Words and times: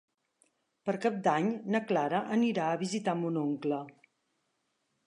Per 0.89 0.95
Cap 1.03 1.19
d'Any 1.27 1.51
na 1.75 1.83
Clara 1.91 2.23
anirà 2.39 2.71
a 2.73 2.81
visitar 2.87 3.17
mon 3.23 3.39
oncle. 3.45 3.85